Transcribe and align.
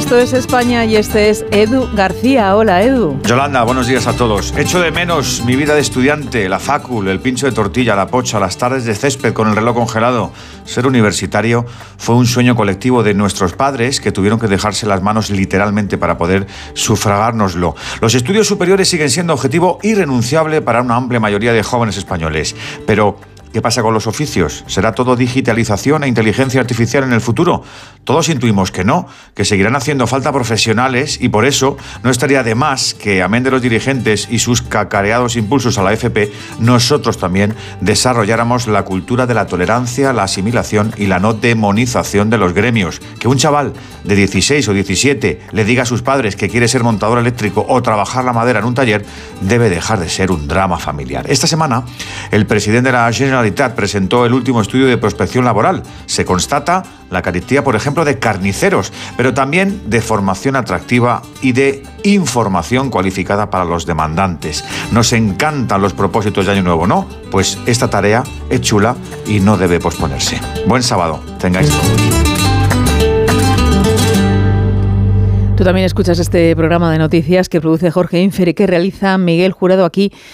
Esto 0.00 0.18
es 0.18 0.32
España 0.32 0.86
y 0.86 0.96
este 0.96 1.28
es 1.28 1.44
Edu 1.50 1.86
García. 1.94 2.56
Hola, 2.56 2.82
Edu. 2.82 3.20
Yolanda, 3.22 3.62
buenos 3.64 3.86
días 3.86 4.06
a 4.06 4.14
todos. 4.14 4.54
Echo 4.56 4.80
de 4.80 4.90
menos 4.90 5.44
mi 5.44 5.56
vida 5.56 5.74
de 5.74 5.82
estudiante, 5.82 6.48
la 6.48 6.58
facul, 6.58 7.06
el 7.06 7.20
pincho 7.20 7.44
de 7.44 7.52
tortilla, 7.52 7.94
la 7.94 8.06
pocha, 8.06 8.40
las 8.40 8.56
tardes 8.56 8.86
de 8.86 8.94
césped 8.94 9.34
con 9.34 9.48
el 9.48 9.54
reloj 9.54 9.76
congelado. 9.76 10.32
Ser 10.64 10.86
universitario 10.86 11.66
fue 11.98 12.16
un 12.16 12.26
sueño 12.26 12.56
colectivo 12.56 13.02
de 13.02 13.12
nuestros 13.12 13.52
padres 13.52 14.00
que 14.00 14.10
tuvieron 14.10 14.40
que 14.40 14.48
dejarse 14.48 14.86
las 14.86 15.02
manos 15.02 15.28
literalmente 15.28 15.98
para 15.98 16.16
poder 16.16 16.46
sufragárnoslo. 16.72 17.76
Los 18.00 18.14
estudios 18.14 18.46
superiores 18.48 18.88
siguen 18.88 19.10
siendo 19.10 19.34
objetivo 19.34 19.78
irrenunciable 19.82 20.62
para 20.62 20.80
una 20.80 20.96
amplia 20.96 21.20
mayoría 21.20 21.52
de 21.52 21.62
jóvenes 21.62 21.98
españoles, 21.98 22.56
pero 22.86 23.18
¿Qué 23.52 23.60
pasa 23.60 23.82
con 23.82 23.92
los 23.92 24.06
oficios? 24.06 24.62
¿Será 24.68 24.92
todo 24.92 25.16
digitalización 25.16 26.04
e 26.04 26.08
inteligencia 26.08 26.60
artificial 26.60 27.02
en 27.02 27.12
el 27.12 27.20
futuro? 27.20 27.64
Todos 28.04 28.28
intuimos 28.28 28.70
que 28.70 28.84
no, 28.84 29.08
que 29.34 29.44
seguirán 29.44 29.74
haciendo 29.74 30.06
falta 30.06 30.32
profesionales 30.32 31.18
y 31.20 31.30
por 31.30 31.44
eso 31.44 31.76
no 32.04 32.10
estaría 32.10 32.44
de 32.44 32.54
más 32.54 32.94
que, 32.94 33.22
amén 33.22 33.42
de 33.42 33.50
los 33.50 33.60
dirigentes 33.60 34.28
y 34.30 34.38
sus 34.38 34.62
cacareados 34.62 35.34
impulsos 35.34 35.78
a 35.78 35.82
la 35.82 35.92
FP, 35.92 36.30
nosotros 36.60 37.18
también 37.18 37.56
desarrolláramos 37.80 38.68
la 38.68 38.84
cultura 38.84 39.26
de 39.26 39.34
la 39.34 39.48
tolerancia, 39.48 40.12
la 40.12 40.22
asimilación 40.22 40.94
y 40.96 41.06
la 41.06 41.18
no 41.18 41.34
demonización 41.34 42.30
de 42.30 42.38
los 42.38 42.52
gremios. 42.52 43.00
Que 43.18 43.26
un 43.26 43.36
chaval 43.36 43.72
de 44.04 44.14
16 44.14 44.68
o 44.68 44.72
17 44.72 45.40
le 45.50 45.64
diga 45.64 45.82
a 45.82 45.86
sus 45.86 46.02
padres 46.02 46.36
que 46.36 46.48
quiere 46.48 46.68
ser 46.68 46.84
montador 46.84 47.18
eléctrico 47.18 47.66
o 47.68 47.82
trabajar 47.82 48.24
la 48.24 48.32
madera 48.32 48.60
en 48.60 48.66
un 48.66 48.74
taller 48.74 49.04
debe 49.40 49.70
dejar 49.70 49.98
de 49.98 50.08
ser 50.08 50.30
un 50.30 50.46
drama 50.46 50.78
familiar. 50.78 51.26
Esta 51.28 51.48
semana, 51.48 51.82
el 52.30 52.46
presidente 52.46 52.90
de 52.90 52.92
la 52.92 53.12
General 53.12 53.39
presentó 53.74 54.26
el 54.26 54.34
último 54.34 54.60
estudio 54.60 54.86
de 54.86 54.98
prospección 54.98 55.44
laboral. 55.44 55.82
Se 56.06 56.24
constata 56.24 56.82
la 57.10 57.22
carestía, 57.22 57.64
por 57.64 57.76
ejemplo, 57.76 58.04
de 58.04 58.18
carniceros, 58.18 58.92
pero 59.16 59.34
también 59.34 59.82
de 59.86 60.00
formación 60.00 60.56
atractiva 60.56 61.22
y 61.42 61.52
de 61.52 61.82
información 62.04 62.90
cualificada 62.90 63.50
para 63.50 63.64
los 63.64 63.86
demandantes. 63.86 64.64
Nos 64.92 65.12
encantan 65.12 65.82
los 65.82 65.92
propósitos 65.92 66.46
de 66.46 66.52
Año 66.52 66.62
Nuevo, 66.62 66.86
¿no? 66.86 67.06
Pues 67.30 67.58
esta 67.66 67.90
tarea 67.90 68.22
es 68.48 68.60
chula 68.60 68.96
y 69.26 69.40
no 69.40 69.56
debe 69.56 69.80
posponerse. 69.80 70.40
Buen 70.66 70.82
sábado, 70.82 71.20
tengáis. 71.38 71.70
Tú 75.60 75.64
también 75.64 75.84
escuchas 75.84 76.18
este 76.18 76.56
programa 76.56 76.90
de 76.90 76.96
noticias 76.96 77.50
que 77.50 77.60
produce 77.60 77.90
Jorge 77.90 78.22
Infer 78.22 78.48
y 78.48 78.54
que 78.54 78.66
realiza 78.66 79.18
Miguel 79.18 79.52
Jurado 79.52 79.84
aquí 79.84 80.10